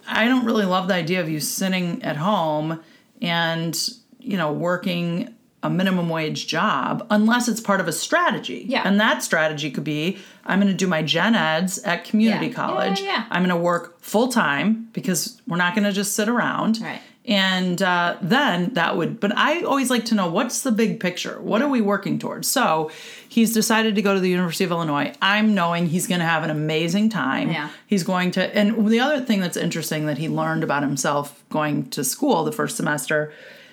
I 0.08 0.26
don't 0.26 0.44
really 0.44 0.64
love 0.64 0.88
the 0.88 0.94
idea 0.94 1.20
of 1.20 1.28
you 1.28 1.40
sitting 1.40 2.02
at 2.02 2.16
home 2.16 2.80
and, 3.20 3.78
you 4.18 4.36
know, 4.36 4.52
working 4.52 5.34
a 5.62 5.68
minimum 5.68 6.08
wage 6.08 6.46
job 6.46 7.06
unless 7.10 7.46
it's 7.46 7.60
part 7.60 7.80
of 7.80 7.88
a 7.88 7.92
strategy. 7.92 8.64
Yeah. 8.66 8.82
And 8.86 8.98
that 8.98 9.22
strategy 9.22 9.70
could 9.70 9.84
be 9.84 10.18
I'm 10.46 10.58
going 10.58 10.72
to 10.72 10.76
do 10.76 10.86
my 10.86 11.02
gen 11.02 11.34
eds 11.34 11.78
at 11.80 12.04
community 12.04 12.46
Yeah. 12.46 12.50
Yeah, 12.50 12.54
college. 12.56 13.00
yeah, 13.00 13.06
yeah. 13.06 13.26
I'm 13.30 13.42
going 13.42 13.54
to 13.54 13.62
work 13.62 14.00
full 14.00 14.28
time 14.28 14.88
because 14.92 15.40
we're 15.46 15.58
not 15.58 15.74
going 15.74 15.84
to 15.84 15.92
just 15.92 16.16
sit 16.16 16.28
around. 16.30 16.80
Right. 16.80 17.00
And 17.26 17.82
uh, 17.82 18.16
then 18.22 18.72
that 18.74 18.96
would, 18.96 19.20
but 19.20 19.36
I 19.36 19.62
always 19.62 19.90
like 19.90 20.06
to 20.06 20.14
know 20.14 20.28
what's 20.28 20.62
the 20.62 20.72
big 20.72 21.00
picture? 21.00 21.38
What 21.40 21.60
are 21.60 21.68
we 21.68 21.82
working 21.82 22.18
towards? 22.18 22.48
So 22.48 22.90
he's 23.28 23.52
decided 23.52 23.94
to 23.96 24.02
go 24.02 24.14
to 24.14 24.20
the 24.20 24.30
University 24.30 24.64
of 24.64 24.70
Illinois. 24.70 25.12
I'm 25.20 25.54
knowing 25.54 25.86
he's 25.86 26.06
going 26.06 26.20
to 26.20 26.26
have 26.26 26.42
an 26.44 26.50
amazing 26.50 27.10
time. 27.10 27.50
Yeah. 27.50 27.68
He's 27.86 28.04
going 28.04 28.30
to, 28.32 28.56
and 28.56 28.88
the 28.88 29.00
other 29.00 29.20
thing 29.20 29.40
that's 29.40 29.58
interesting 29.58 30.06
that 30.06 30.16
he 30.16 30.28
learned 30.28 30.64
about 30.64 30.82
himself 30.82 31.44
going 31.50 31.90
to 31.90 32.04
school 32.04 32.42
the 32.44 32.52
first 32.52 32.76
semester 32.76 33.32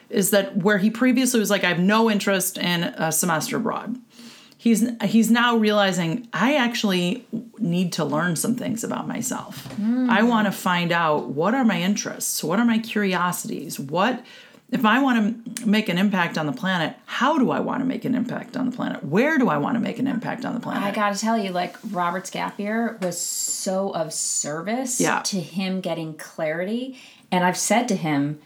is 0.10 0.32
that 0.32 0.58
where 0.58 0.77
he 0.77 0.89
previously 0.89 1.39
was 1.39 1.50
like, 1.50 1.63
I 1.63 1.70
have 1.70 1.80
no 1.80 2.12
interest 2.12 2.58
in 2.58 2.84
a 2.84 3.12
semester 3.12 3.58
abroad 3.58 3.98
he's 4.58 4.89
he's 5.04 5.32
now 5.32 5.56
realizing 5.56 6.27
I 6.34 6.56
actually 6.56 7.25
need 7.67 7.93
to 7.93 8.05
learn 8.05 8.36
some 8.36 8.55
things 8.55 8.83
about 8.83 9.07
myself. 9.07 9.65
Hmm. 9.74 10.09
I 10.09 10.24
want 10.24 10.47
to 10.47 10.51
find 10.51 10.91
out 10.91 11.29
what 11.29 11.53
are 11.53 11.63
my 11.65 11.81
interests, 11.81 12.43
what 12.43 12.59
are 12.59 12.65
my 12.65 12.79
curiosities, 12.79 13.79
what 13.79 14.24
if 14.69 14.83
I 14.83 15.00
want 15.01 15.55
to 15.55 15.65
make 15.65 15.88
an 15.88 15.97
impact 15.97 16.38
on 16.38 16.45
the 16.45 16.51
planet, 16.51 16.95
how 17.05 17.38
do 17.38 17.51
I 17.51 17.62
want 17.62 17.79
to 17.79 17.86
make 17.86 18.03
an 18.03 18.13
impact 18.13 18.57
on 18.57 18.69
the 18.69 18.75
planet? 18.75 19.03
Where 19.03 19.38
do 19.38 19.47
I 19.47 19.57
want 19.57 19.75
to 19.75 19.79
make 19.79 19.97
an 19.97 20.07
impact 20.07 20.43
on 20.43 20.53
the 20.53 20.59
planet? 20.59 20.83
I 20.83 20.91
gotta 20.91 21.17
tell 21.17 21.38
you, 21.38 21.51
like 21.51 21.77
Robert 21.91 22.29
year 22.57 22.97
was 23.01 23.17
so 23.17 23.91
of 23.91 24.13
service 24.13 25.00
Yeah. 25.00 25.21
to 25.21 25.39
him 25.39 25.79
getting 25.79 26.15
clarity. 26.15 27.00
And 27.31 27.45
I've 27.45 27.57
said 27.57 27.88
to 27.89 27.95
him, 27.95 28.39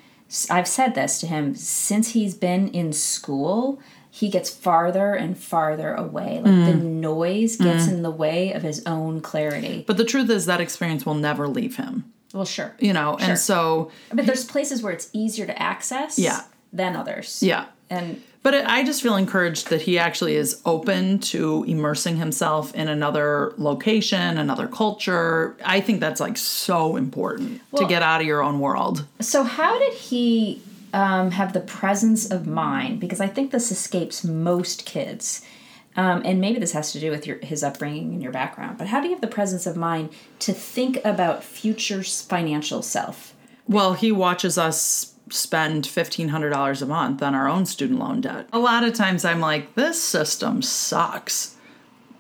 I've 0.50 0.68
said 0.68 0.96
this 0.96 1.20
to 1.22 1.28
him 1.28 1.56
since 1.56 2.10
he's 2.10 2.36
been 2.36 2.68
in 2.70 2.94
school. 2.94 3.80
He 4.14 4.30
gets 4.30 4.50
farther 4.50 5.14
and 5.14 5.38
farther 5.38 5.94
away. 5.94 6.36
Like 6.44 6.66
the 6.66 6.78
Mm. 6.78 7.00
noise 7.00 7.56
gets 7.56 7.88
in 7.88 8.04
the 8.04 8.12
way 8.12 8.52
of 8.52 8.62
his 8.62 8.84
own 8.86 9.22
clarity. 9.22 9.84
but 9.88 9.96
the 9.98 10.04
truth 10.06 10.30
is 10.30 10.46
that 10.48 10.60
experience 10.62 11.06
will 11.06 11.16
never 11.16 11.48
leave 11.48 11.78
him. 11.78 12.04
Well, 12.34 12.46
sure. 12.46 12.74
You 12.80 12.94
know, 12.94 13.18
Sure. 13.20 13.30
and 13.30 13.40
so 13.40 13.90
But 14.14 14.26
there's 14.26 14.46
places 14.46 14.82
where 14.84 14.94
it's 14.94 15.10
easier 15.14 15.46
to 15.46 15.62
access 15.62 16.20
Yeah. 16.20 16.42
than 16.74 16.96
others. 16.96 17.40
yeah. 17.42 17.66
And 17.90 18.22
But 18.44 18.54
it, 18.56 18.66
I 18.66 18.84
just 18.84 19.02
feel 19.04 19.16
encouraged 19.18 19.70
that 19.70 19.84
he 19.84 20.00
actually 20.00 20.36
is 20.36 20.60
open 20.66 21.20
to 21.20 21.64
immersing 21.68 22.18
himself 22.18 22.74
in 22.74 22.88
another 22.88 23.54
location, 23.58 24.38
another 24.38 24.68
culture. 24.68 25.56
I 25.64 25.80
think 25.80 26.00
that's 26.00 26.20
like 26.20 26.38
so 26.38 26.96
important 26.96 27.62
to 27.78 27.86
get 27.86 28.02
out 28.02 28.20
of 28.22 28.26
your 28.28 28.42
own 28.42 28.60
world. 28.60 29.06
So, 29.20 29.44
how 29.44 29.78
did 29.78 29.94
he 29.94 30.62
um, 30.94 31.32
have 31.32 31.54
the 31.54 31.62
presence 31.62 32.30
of 32.30 32.48
mind? 32.48 33.00
Because 33.00 33.22
I 33.22 33.28
think 33.28 33.52
this 33.52 33.72
escapes 33.72 34.24
most 34.24 34.86
kids. 34.86 35.46
Um, 35.96 36.22
and 36.24 36.40
maybe 36.40 36.60
this 36.60 36.72
has 36.72 36.94
to 36.94 37.00
do 37.00 37.12
with 37.12 37.28
your 37.28 37.38
his 37.40 37.64
upbringing 37.64 38.14
and 38.14 38.24
your 38.24 38.32
background. 38.32 38.78
But 38.78 38.88
how 38.88 39.02
do 39.02 39.08
you 39.08 39.14
have 39.14 39.22
the 39.22 39.28
presence 39.28 39.66
of 39.66 39.76
mind 39.76 40.10
to 40.40 40.54
think 40.54 41.04
about 41.04 41.44
future 41.44 42.04
financial 42.04 42.82
self? 42.82 43.34
Well, 43.68 43.94
he 43.94 44.12
watches 44.12 44.58
us 44.58 45.14
spend 45.30 45.86
$1,500 45.86 46.82
a 46.82 46.86
month 46.86 47.24
on 47.24 47.36
our 47.36 47.48
own 47.48 47.66
student 47.66 48.00
loan 48.00 48.22
debt. 48.22 48.48
A 48.52 48.60
lot 48.60 48.84
of 48.84 48.94
times 48.94 49.24
I'm 49.24 49.40
like, 49.40 49.76
this 49.76 50.02
system 50.02 50.62
sucks. 50.62 51.56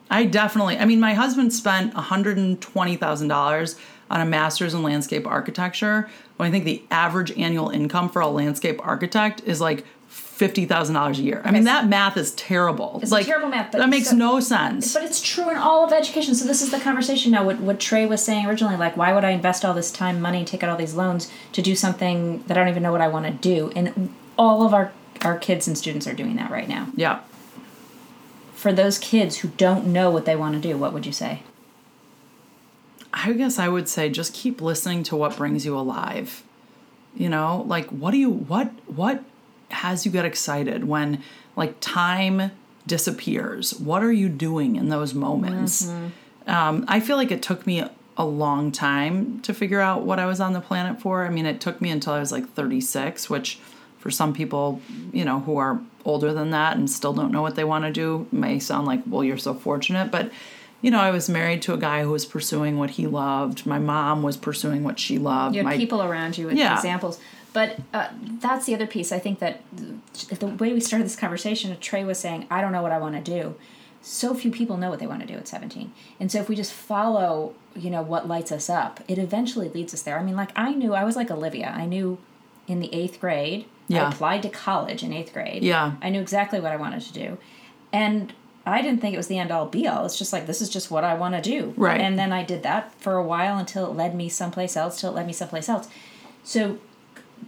I 0.09 0.25
definitely, 0.25 0.77
I 0.77 0.85
mean, 0.85 0.99
my 0.99 1.13
husband 1.13 1.53
spent 1.53 1.93
$120,000 1.93 3.79
on 4.11 4.21
a 4.21 4.25
master's 4.25 4.73
in 4.73 4.83
landscape 4.83 5.25
architecture 5.25 6.09
when 6.37 6.47
I 6.47 6.51
think 6.51 6.65
the 6.65 6.83
average 6.91 7.31
annual 7.37 7.69
income 7.69 8.09
for 8.09 8.21
a 8.21 8.27
landscape 8.27 8.85
architect 8.85 9.41
is 9.45 9.61
like 9.61 9.85
$50,000 10.11 11.17
a 11.17 11.21
year. 11.21 11.41
I 11.45 11.51
mean, 11.51 11.63
that 11.65 11.87
math 11.87 12.17
is 12.17 12.31
terrible. 12.31 12.99
It's 13.01 13.11
like, 13.11 13.25
terrible 13.25 13.47
math, 13.47 13.71
that 13.71 13.89
makes 13.89 14.09
so- 14.09 14.15
no 14.15 14.39
sense. 14.39 14.93
But 14.93 15.03
it's 15.03 15.21
true 15.21 15.49
in 15.49 15.57
all 15.57 15.85
of 15.85 15.93
education. 15.93 16.35
So 16.35 16.45
this 16.45 16.61
is 16.61 16.71
the 16.71 16.79
conversation 16.79 17.31
now. 17.31 17.45
What, 17.45 17.59
what 17.59 17.79
Trey 17.79 18.05
was 18.05 18.23
saying 18.23 18.45
originally, 18.47 18.75
like, 18.75 18.97
why 18.97 19.13
would 19.13 19.23
I 19.23 19.29
invest 19.31 19.63
all 19.63 19.73
this 19.73 19.91
time, 19.91 20.19
money, 20.19 20.43
take 20.43 20.63
out 20.63 20.69
all 20.69 20.77
these 20.77 20.95
loans 20.95 21.31
to 21.53 21.61
do 21.61 21.75
something 21.75 22.43
that 22.47 22.57
I 22.57 22.61
don't 22.61 22.69
even 22.69 22.83
know 22.83 22.91
what 22.91 23.01
I 23.01 23.07
want 23.07 23.27
to 23.27 23.31
do? 23.31 23.71
And 23.75 24.13
all 24.37 24.65
of 24.65 24.73
our 24.73 24.91
our 25.23 25.37
kids 25.37 25.67
and 25.67 25.77
students 25.77 26.07
are 26.07 26.13
doing 26.13 26.35
that 26.37 26.49
right 26.49 26.67
now. 26.67 26.87
yeah. 26.95 27.19
For 28.55 28.73
those 28.73 28.97
kids 28.97 29.37
who 29.37 29.49
don't 29.49 29.85
know 29.87 30.09
what 30.09 30.25
they 30.25 30.35
want 30.35 30.55
to 30.55 30.59
do, 30.61 30.75
what 30.77 30.93
would 30.93 31.05
you 31.05 31.11
say? 31.11 31.43
I 33.13 33.33
guess 33.33 33.59
I 33.59 33.67
would 33.67 33.89
say 33.89 34.09
just 34.09 34.33
keep 34.33 34.61
listening 34.61 35.03
to 35.03 35.15
what 35.15 35.35
brings 35.37 35.65
you 35.65 35.77
alive. 35.77 36.43
You 37.15 37.29
know, 37.29 37.63
like 37.67 37.89
what 37.89 38.11
do 38.11 38.17
you 38.17 38.29
what 38.29 38.71
what 38.87 39.23
has 39.69 40.05
you 40.05 40.11
get 40.11 40.25
excited 40.25 40.85
when 40.85 41.21
like 41.55 41.75
time 41.79 42.51
disappears? 42.87 43.73
What 43.79 44.03
are 44.03 44.11
you 44.11 44.29
doing 44.29 44.75
in 44.75 44.89
those 44.89 45.13
moments? 45.13 45.89
Um, 46.47 46.85
I 46.87 46.99
feel 46.99 47.17
like 47.17 47.31
it 47.31 47.41
took 47.43 47.67
me 47.67 47.83
a 48.17 48.25
long 48.25 48.71
time 48.71 49.39
to 49.41 49.53
figure 49.53 49.79
out 49.79 50.03
what 50.03 50.19
I 50.19 50.25
was 50.25 50.39
on 50.39 50.53
the 50.53 50.61
planet 50.61 51.01
for. 51.01 51.25
I 51.25 51.29
mean, 51.29 51.45
it 51.45 51.61
took 51.61 51.81
me 51.81 51.89
until 51.89 52.13
I 52.13 52.19
was 52.19 52.31
like 52.31 52.49
36, 52.53 53.29
which 53.29 53.59
for 53.99 54.09
some 54.09 54.33
people, 54.33 54.81
you 55.13 55.23
know, 55.23 55.41
who 55.41 55.57
are 55.57 55.79
older 56.03 56.33
than 56.33 56.49
that 56.51 56.75
and 56.77 56.89
still 56.89 57.13
don't 57.13 57.31
know 57.31 57.41
what 57.41 57.55
they 57.55 57.63
want 57.63 57.85
to 57.85 57.91
do 57.91 58.27
may 58.31 58.57
sound 58.59 58.87
like, 58.87 59.01
well, 59.05 59.23
you're 59.23 59.37
so 59.37 59.53
fortunate. 59.53 60.11
But, 60.11 60.31
you 60.81 60.91
know, 60.91 60.99
I 60.99 61.11
was 61.11 61.29
married 61.29 61.61
to 61.63 61.73
a 61.73 61.77
guy 61.77 62.03
who 62.03 62.11
was 62.11 62.25
pursuing 62.25 62.77
what 62.77 62.91
he 62.91 63.07
loved. 63.07 63.65
My 63.65 63.79
mom 63.79 64.23
was 64.23 64.37
pursuing 64.37 64.83
what 64.83 64.99
she 64.99 65.17
loved. 65.17 65.55
You 65.55 65.59
had 65.59 65.65
My, 65.65 65.77
people 65.77 66.01
around 66.01 66.37
you 66.37 66.47
with 66.47 66.57
Yeah. 66.57 66.75
examples. 66.75 67.19
But 67.53 67.79
uh, 67.93 68.07
that's 68.39 68.65
the 68.65 68.73
other 68.73 68.87
piece. 68.87 69.11
I 69.11 69.19
think 69.19 69.39
that 69.39 69.61
the 70.39 70.47
way 70.47 70.71
we 70.73 70.79
started 70.79 71.05
this 71.05 71.15
conversation, 71.17 71.75
Trey 71.79 72.03
was 72.05 72.17
saying, 72.17 72.47
I 72.49 72.61
don't 72.61 72.71
know 72.71 72.81
what 72.81 72.91
I 72.93 72.97
want 72.97 73.15
to 73.15 73.21
do. 73.21 73.55
So 74.01 74.33
few 74.33 74.49
people 74.51 74.77
know 74.77 74.89
what 74.89 74.99
they 74.99 75.05
want 75.05 75.21
to 75.21 75.27
do 75.27 75.33
at 75.35 75.47
17. 75.47 75.91
And 76.19 76.31
so 76.31 76.39
if 76.39 76.49
we 76.49 76.55
just 76.55 76.71
follow, 76.73 77.53
you 77.75 77.89
know, 77.91 78.01
what 78.01 78.27
lights 78.27 78.51
us 78.51 78.69
up, 78.69 79.01
it 79.07 79.17
eventually 79.17 79.69
leads 79.69 79.93
us 79.93 80.01
there. 80.01 80.17
I 80.17 80.23
mean, 80.23 80.35
like 80.35 80.51
I 80.55 80.73
knew, 80.73 80.93
I 80.93 81.03
was 81.03 81.15
like 81.15 81.29
Olivia. 81.29 81.73
I 81.77 81.85
knew 81.85 82.17
in 82.67 82.79
the 82.79 82.91
eighth 82.95 83.19
grade, 83.19 83.65
Yeah. 83.87 84.05
I 84.05 84.09
applied 84.09 84.41
to 84.43 84.49
college 84.49 85.03
in 85.03 85.11
eighth 85.13 85.33
grade. 85.33 85.61
Yeah. 85.61 85.93
I 86.01 86.09
knew 86.09 86.21
exactly 86.21 86.59
what 86.59 86.71
I 86.71 86.77
wanted 86.77 87.01
to 87.01 87.13
do. 87.13 87.37
And 87.93 88.33
I 88.65 88.81
didn't 88.81 89.01
think 89.01 89.13
it 89.13 89.17
was 89.17 89.27
the 89.27 89.39
end 89.39 89.51
all 89.51 89.65
be 89.65 89.87
all. 89.87 90.05
It's 90.05 90.17
just 90.17 90.31
like, 90.31 90.45
this 90.45 90.61
is 90.61 90.69
just 90.69 90.91
what 90.91 91.03
I 91.03 91.15
want 91.15 91.35
to 91.35 91.41
do. 91.41 91.73
Right. 91.75 91.99
And 91.99 92.17
then 92.17 92.31
I 92.31 92.43
did 92.43 92.61
that 92.63 92.93
for 92.99 93.15
a 93.15 93.23
while 93.23 93.57
until 93.57 93.87
it 93.87 93.95
led 93.95 94.15
me 94.15 94.29
someplace 94.29 94.77
else, 94.77 95.01
till 95.01 95.11
it 95.11 95.15
led 95.15 95.25
me 95.25 95.33
someplace 95.33 95.67
else. 95.67 95.87
So, 96.43 96.77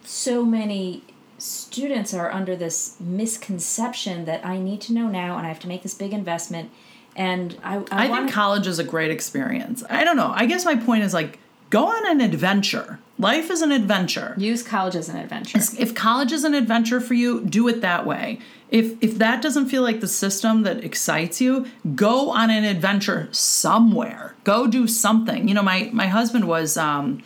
so 0.03 0.43
many 0.43 1.03
students 1.37 2.13
are 2.13 2.31
under 2.31 2.55
this 2.55 2.95
misconception 2.99 4.25
that 4.25 4.45
I 4.45 4.57
need 4.57 4.81
to 4.81 4.93
know 4.93 5.07
now 5.07 5.37
and 5.37 5.45
I 5.45 5.49
have 5.49 5.59
to 5.59 5.67
make 5.67 5.83
this 5.83 5.93
big 5.93 6.13
investment. 6.13 6.71
And 7.15 7.57
I, 7.63 7.77
I, 7.91 8.05
I 8.05 8.09
want 8.09 8.23
think 8.23 8.33
college 8.33 8.65
is 8.65 8.79
a 8.79 8.83
great 8.83 9.11
experience. 9.11 9.83
I 9.89 10.03
don't 10.03 10.17
know. 10.17 10.31
I 10.33 10.47
guess 10.47 10.65
my 10.65 10.75
point 10.75 11.03
is 11.03 11.13
like, 11.13 11.37
go 11.73 11.87
on 11.87 12.07
an 12.07 12.21
adventure. 12.21 12.99
Life 13.17 13.49
is 13.49 13.63
an 13.63 13.71
adventure. 13.71 14.35
use 14.37 14.61
college 14.61 14.95
as 14.95 15.09
an 15.09 15.17
adventure. 15.17 15.57
if 15.79 15.95
college 15.95 16.31
is 16.31 16.43
an 16.43 16.53
adventure 16.53 17.01
for 17.01 17.15
you, 17.15 17.43
do 17.43 17.67
it 17.67 17.81
that 17.81 18.05
way. 18.05 18.39
If 18.69 18.85
if 19.01 19.17
that 19.17 19.41
doesn't 19.41 19.69
feel 19.69 19.81
like 19.81 19.99
the 19.99 20.07
system 20.07 20.61
that 20.63 20.83
excites 20.83 21.41
you, 21.41 21.65
go 21.95 22.29
on 22.29 22.51
an 22.51 22.63
adventure 22.63 23.27
somewhere. 23.31 24.35
Go 24.43 24.67
do 24.67 24.87
something. 24.87 25.47
You 25.47 25.55
know, 25.55 25.63
my 25.63 25.89
my 25.93 26.07
husband 26.07 26.47
was 26.47 26.77
um 26.77 27.23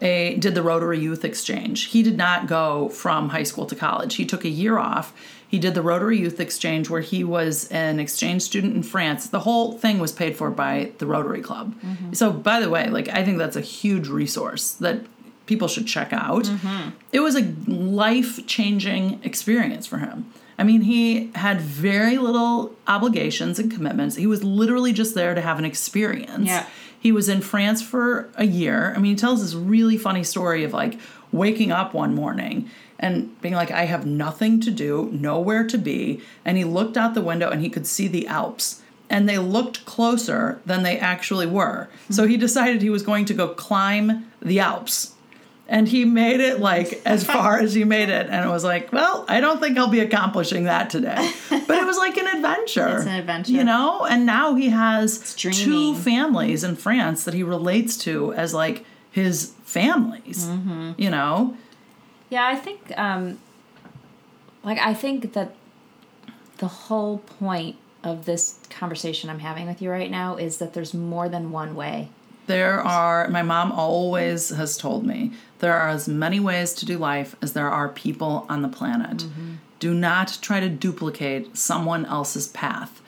a 0.00 0.36
did 0.36 0.54
the 0.54 0.62
Rotary 0.62 1.00
Youth 1.00 1.24
Exchange. 1.24 1.86
He 1.86 2.02
did 2.02 2.16
not 2.16 2.46
go 2.46 2.88
from 2.88 3.30
high 3.30 3.42
school 3.42 3.66
to 3.66 3.74
college. 3.74 4.14
He 4.14 4.24
took 4.24 4.44
a 4.44 4.48
year 4.48 4.78
off. 4.78 5.12
He 5.46 5.58
did 5.58 5.74
the 5.74 5.82
Rotary 5.82 6.18
Youth 6.18 6.40
Exchange 6.40 6.90
where 6.90 7.00
he 7.00 7.24
was 7.24 7.68
an 7.68 7.98
exchange 7.98 8.42
student 8.42 8.76
in 8.76 8.82
France. 8.82 9.28
The 9.28 9.40
whole 9.40 9.72
thing 9.72 9.98
was 9.98 10.12
paid 10.12 10.36
for 10.36 10.50
by 10.50 10.92
the 10.98 11.06
Rotary 11.06 11.40
Club. 11.40 11.74
Mm-hmm. 11.80 12.12
So 12.12 12.32
by 12.32 12.60
the 12.60 12.68
way, 12.68 12.88
like 12.90 13.08
I 13.08 13.24
think 13.24 13.38
that's 13.38 13.56
a 13.56 13.62
huge 13.62 14.08
resource 14.08 14.72
that 14.72 15.00
people 15.46 15.66
should 15.66 15.86
check 15.86 16.12
out. 16.12 16.44
Mm-hmm. 16.44 16.90
It 17.12 17.20
was 17.20 17.34
a 17.34 17.42
life 17.66 18.46
changing 18.46 19.20
experience 19.24 19.86
for 19.86 19.98
him. 19.98 20.30
I 20.58 20.64
mean, 20.64 20.82
he 20.82 21.30
had 21.34 21.60
very 21.60 22.18
little 22.18 22.74
obligations 22.86 23.58
and 23.58 23.70
commitments. 23.70 24.16
He 24.16 24.26
was 24.26 24.42
literally 24.44 24.92
just 24.92 25.14
there 25.14 25.34
to 25.34 25.40
have 25.40 25.58
an 25.58 25.64
experience. 25.64 26.46
Yeah. 26.46 26.66
He 27.00 27.12
was 27.12 27.28
in 27.28 27.40
France 27.40 27.82
for 27.82 28.28
a 28.34 28.44
year. 28.44 28.92
I 28.96 28.98
mean, 28.98 29.12
he 29.12 29.16
tells 29.16 29.42
this 29.42 29.54
really 29.54 29.96
funny 29.96 30.24
story 30.24 30.64
of 30.64 30.72
like 30.72 30.98
waking 31.32 31.70
up 31.72 31.94
one 31.94 32.14
morning 32.14 32.68
and 32.98 33.40
being 33.40 33.54
like, 33.54 33.70
I 33.70 33.84
have 33.84 34.06
nothing 34.06 34.60
to 34.60 34.70
do, 34.70 35.08
nowhere 35.12 35.66
to 35.66 35.78
be. 35.78 36.20
And 36.44 36.56
he 36.56 36.64
looked 36.64 36.96
out 36.96 37.14
the 37.14 37.22
window 37.22 37.50
and 37.50 37.60
he 37.60 37.70
could 37.70 37.86
see 37.86 38.08
the 38.08 38.26
Alps. 38.26 38.82
And 39.10 39.28
they 39.28 39.38
looked 39.38 39.86
closer 39.86 40.60
than 40.66 40.82
they 40.82 40.98
actually 40.98 41.46
were. 41.46 41.88
So 42.10 42.26
he 42.26 42.36
decided 42.36 42.82
he 42.82 42.90
was 42.90 43.02
going 43.02 43.24
to 43.26 43.34
go 43.34 43.48
climb 43.48 44.30
the 44.42 44.60
Alps 44.60 45.14
and 45.68 45.86
he 45.88 46.04
made 46.04 46.40
it 46.40 46.60
like 46.60 47.00
as 47.06 47.24
far 47.24 47.58
as 47.58 47.74
he 47.74 47.84
made 47.84 48.08
it 48.08 48.26
and 48.30 48.44
it 48.44 48.48
was 48.48 48.64
like 48.64 48.92
well 48.92 49.24
i 49.28 49.40
don't 49.40 49.60
think 49.60 49.76
i'll 49.78 49.88
be 49.88 50.00
accomplishing 50.00 50.64
that 50.64 50.88
today 50.90 51.30
but 51.50 51.76
it 51.78 51.86
was 51.86 51.96
like 51.98 52.16
an 52.16 52.26
adventure 52.26 52.88
It's 52.96 53.06
an 53.06 53.14
adventure. 53.14 53.52
you 53.52 53.64
know 53.64 54.04
and 54.06 54.24
now 54.26 54.54
he 54.54 54.70
has 54.70 55.34
two 55.34 55.94
families 55.94 56.64
in 56.64 56.74
france 56.76 57.24
that 57.24 57.34
he 57.34 57.42
relates 57.42 57.96
to 57.98 58.32
as 58.34 58.54
like 58.54 58.84
his 59.10 59.52
families 59.64 60.46
Mm-hmm. 60.46 60.92
you 60.96 61.10
know 61.10 61.56
Yeah, 62.30 62.46
I 62.46 62.56
think 62.56 62.80
um 62.98 63.38
like 64.64 64.78
I 64.78 64.94
think 64.94 65.32
that 65.34 65.54
the 66.58 66.66
whole 66.68 67.18
point 67.18 67.76
of 68.04 68.24
this 68.24 68.58
conversation 68.70 69.30
I'm 69.30 69.38
having 69.40 69.66
with 69.66 69.80
you 69.82 69.90
right 69.90 70.10
now 70.10 70.36
is 70.36 70.58
that 70.58 70.72
there's 70.74 70.92
more 70.94 71.28
than 71.28 71.50
one 71.52 71.74
way. 71.74 72.08
There 72.48 72.80
are, 72.80 73.28
my 73.28 73.42
mom 73.42 73.72
always 73.72 74.48
has 74.48 74.76
told 74.76 75.06
me, 75.06 75.32
there 75.58 75.74
are 75.74 75.90
as 75.90 76.08
many 76.08 76.40
ways 76.40 76.72
to 76.74 76.86
do 76.86 76.96
life 76.96 77.36
as 77.42 77.52
there 77.52 77.70
are 77.70 77.88
people 77.90 78.46
on 78.48 78.62
the 78.62 78.68
planet. 78.68 79.18
Mm-hmm. 79.18 79.54
Do 79.78 79.92
not 79.92 80.38
try 80.40 80.58
to 80.58 80.68
duplicate 80.68 81.56
someone 81.56 82.06
else's 82.06 82.48
path. 82.48 83.02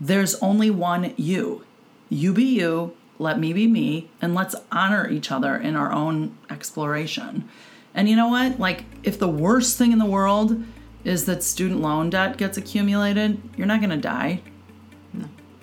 There's 0.00 0.34
only 0.42 0.68
one 0.70 1.14
you. 1.16 1.64
You 2.08 2.32
be 2.32 2.44
you, 2.44 2.94
let 3.18 3.38
me 3.38 3.52
be 3.52 3.66
me, 3.66 4.10
and 4.20 4.34
let's 4.34 4.56
honor 4.72 5.08
each 5.08 5.30
other 5.30 5.56
in 5.56 5.76
our 5.76 5.92
own 5.92 6.36
exploration. 6.50 7.48
And 7.94 8.08
you 8.08 8.16
know 8.16 8.28
what? 8.28 8.58
Like, 8.58 8.84
if 9.04 9.18
the 9.18 9.28
worst 9.28 9.78
thing 9.78 9.92
in 9.92 9.98
the 9.98 10.04
world 10.04 10.62
is 11.04 11.24
that 11.26 11.42
student 11.44 11.80
loan 11.80 12.10
debt 12.10 12.36
gets 12.36 12.58
accumulated, 12.58 13.40
you're 13.56 13.66
not 13.68 13.80
gonna 13.80 13.96
die. 13.96 14.42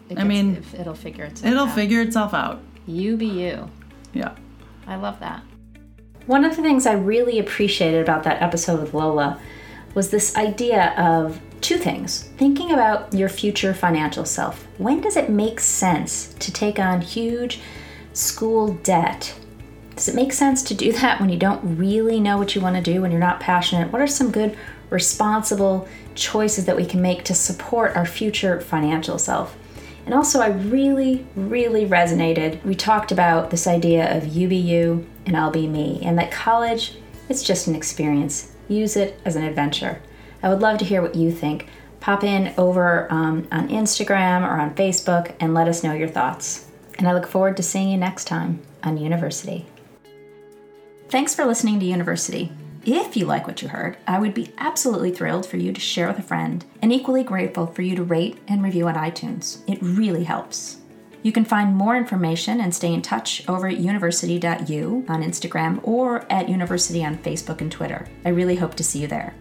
It 0.10 0.18
I 0.18 0.24
mean, 0.24 0.64
it'll 0.78 0.96
figure 0.96 1.26
itself 1.26 1.52
It'll 1.52 1.68
out. 1.68 1.76
figure 1.76 2.02
itself 2.02 2.34
out. 2.34 2.62
You 2.86 3.18
be 3.18 3.28
you. 3.28 3.70
Yeah. 4.14 4.36
I 4.88 4.96
love 4.96 5.20
that. 5.20 5.42
One 6.26 6.46
of 6.46 6.56
the 6.56 6.62
things 6.62 6.86
I 6.86 6.94
really 6.94 7.40
appreciated 7.40 8.02
about 8.02 8.24
that 8.24 8.42
episode 8.42 8.80
with 8.80 8.94
Lola 8.94 9.40
was 9.94 10.10
this 10.10 10.36
idea 10.36 10.94
of 10.98 11.40
two 11.62 11.78
things 11.78 12.24
thinking 12.38 12.72
about 12.72 13.14
your 13.14 13.30
future 13.30 13.74
financial 13.74 14.26
self. 14.26 14.68
When 14.78 15.02
does 15.02 15.16
it 15.16 15.30
make 15.30 15.60
sense 15.60 16.34
to 16.40 16.52
take 16.52 16.80
on 16.80 17.02
huge 17.02 17.60
school 18.14 18.74
debt? 18.84 19.36
Does 19.96 20.08
it 20.08 20.16
make 20.16 20.34
sense 20.34 20.64
to 20.64 20.74
do 20.74 20.92
that 21.02 21.20
when 21.20 21.30
you 21.30 21.38
don't 21.38 21.78
really 21.78 22.20
know 22.20 22.38
what 22.38 22.56
you 22.56 22.62
want 22.62 22.76
to 22.76 22.82
do, 22.82 23.02
when 23.02 23.12
you're 23.12 23.20
not 23.20 23.40
passionate? 23.40 23.92
What 23.92 24.02
are 24.02 24.08
some 24.08 24.32
good, 24.32 24.58
responsible 24.90 25.88
choices 26.16 26.66
that 26.66 26.76
we 26.76 26.86
can 26.86 27.02
make 27.02 27.24
to 27.26 27.34
support 27.34 27.96
our 27.96 28.06
future 28.06 28.60
financial 28.62 29.18
self? 29.18 29.58
And 30.06 30.14
also, 30.14 30.42
I 30.42 30.48
really, 30.48 31.26
really 31.36 31.86
resonated. 31.86 32.64
We 32.64 32.76
talked 32.76 33.12
about 33.12 33.50
this 33.50 33.68
idea 33.68 34.16
of 34.16 34.28
you 34.28 34.48
be 34.48 34.58
you 34.58 35.08
and 35.26 35.38
I'll 35.38 35.52
be 35.52 35.68
me, 35.68 36.02
and 36.04 36.18
that 36.20 36.32
college, 36.32 36.98
it's 37.30 37.44
just 37.44 37.68
an 37.68 37.76
experience. 37.76 38.52
Use 38.68 38.98
it 38.98 39.20
as 39.24 39.36
an 39.36 39.44
adventure. 39.44 40.02
I 40.42 40.50
would 40.50 40.60
love 40.60 40.78
to 40.80 40.86
hear 40.86 41.02
what 41.02 41.16
you 41.16 41.32
think. 41.32 41.68
Pop 42.02 42.24
in 42.24 42.54
over 42.58 43.08
um, 43.10 43.48
on 43.50 43.70
Instagram 43.70 44.42
or 44.42 44.60
on 44.60 44.76
Facebook 44.76 45.34
and 45.40 45.54
let 45.54 45.70
us 45.70 45.84
know 45.84 45.94
your 45.94 46.10
thoughts. 46.10 46.68
And 46.98 47.08
I 47.08 47.14
look 47.14 47.28
forward 47.28 47.56
to 47.58 47.64
seeing 47.64 47.90
you 47.90 47.98
next 47.98 48.26
time 48.26 48.62
on 48.84 48.98
University. 48.98 49.66
Thanks 51.08 51.34
for 51.34 51.46
listening 51.46 51.80
to 51.80 51.86
University. 51.86 52.52
If 52.86 53.16
you 53.16 53.26
like 53.26 53.48
what 53.48 53.62
you 53.62 53.70
heard, 53.70 53.96
I 54.06 54.20
would 54.20 54.34
be 54.34 54.52
absolutely 54.58 55.12
thrilled 55.12 55.46
for 55.46 55.56
you 55.56 55.72
to 55.72 55.80
share 55.80 56.10
with 56.10 56.20
a 56.20 56.24
friend 56.24 56.66
and 56.82 56.92
equally 56.92 57.24
grateful 57.24 57.66
for 57.66 57.82
you 57.82 57.96
to 57.96 58.04
rate 58.04 58.40
and 58.50 58.62
review 58.62 58.90
on 58.90 58.96
iTunes. 58.96 59.60
It 59.68 59.82
really 59.82 60.26
helps. 60.26 60.80
You 61.22 61.32
can 61.32 61.46
find 61.46 61.74
more 61.74 61.96
information 61.96 62.60
and 62.60 62.76
stay 62.76 62.94
in 62.94 63.02
touch 63.02 63.48
over 63.48 63.68
at 63.68 63.78
university.u 63.78 65.06
on 65.08 65.24
Instagram 65.24 65.80
or 65.88 66.30
at 66.30 66.50
University 66.50 67.06
on 67.06 67.18
Facebook 67.20 67.62
and 67.62 67.72
Twitter. 67.72 68.06
I 68.26 68.30
really 68.30 68.58
hope 68.58 68.76
to 68.76 68.84
see 68.84 69.00
you 69.00 69.08
there. 69.08 69.34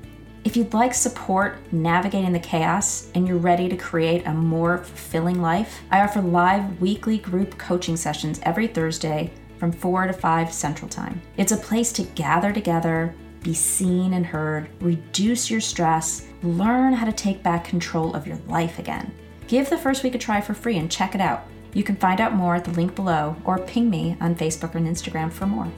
If 0.45 0.57
you'd 0.57 0.73
like 0.73 0.95
support 0.95 1.59
navigating 1.73 2.33
the 2.33 2.39
chaos 2.39 3.11
and 3.17 3.27
you're 3.27 3.39
ready 3.39 3.69
to 3.69 3.77
create 3.77 4.25
a 4.25 4.33
more 4.33 4.79
fulfilling 4.79 5.43
life, 5.43 5.83
I 5.91 6.03
offer 6.03 6.21
live 6.21 6.81
weekly 6.81 7.19
group 7.19 7.59
coaching 7.59 7.97
sessions 7.97 8.39
every 8.45 8.69
Thursday 8.69 9.33
from 9.59 9.73
4 9.73 10.09
to 10.09 10.13
5 10.13 10.53
Central 10.53 10.89
Time. 10.89 11.21
It's 11.37 11.53
a 11.53 11.57
place 11.57 11.93
to 11.93 12.03
gather 12.03 12.53
together, 12.53 13.15
be 13.43 13.55
seen 13.55 14.15
and 14.15 14.25
heard, 14.25 14.69
reduce 14.81 15.51
your 15.51 15.61
stress, 15.61 16.27
learn 16.43 16.93
how 16.93 17.07
to 17.07 17.13
take 17.13 17.43
back 17.43 17.65
control 17.65 18.15
of 18.15 18.27
your 18.27 18.39
life 18.49 18.79
again. 18.79 19.13
Give 19.49 19.69
the 19.69 19.79
first 19.79 20.03
week 20.03 20.15
a 20.15 20.19
try 20.19 20.41
for 20.41 20.55
free 20.55 20.79
and 20.79 20.91
check 20.91 21.15
it 21.15 21.21
out. 21.21 21.45
You 21.75 21.83
can 21.83 21.97
find 21.97 22.21
out 22.21 22.35
more 22.35 22.55
at 22.55 22.65
the 22.65 22.71
link 22.73 22.95
below 22.95 23.37
or 23.45 23.59
ping 23.59 23.89
me 23.91 24.17
on 24.21 24.35
Facebook 24.35 24.75
and 24.75 24.87
Instagram 24.87 25.33
for 25.33 25.47
more. 25.47 25.71